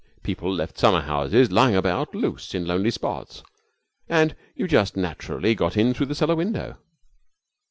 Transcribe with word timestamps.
People 0.23 0.51
left 0.51 0.79
summer 0.79 1.01
homes 1.01 1.51
lying 1.51 1.75
about 1.75 2.15
loose 2.15 2.55
in 2.55 2.65
lonely 2.65 2.89
spots, 2.89 3.43
and 4.09 4.35
you 4.55 4.67
just 4.67 4.97
naturally 4.97 5.53
got 5.53 5.77
in 5.77 5.93
through 5.93 6.07
the 6.07 6.15
cellar 6.15 6.35
window. 6.35 6.79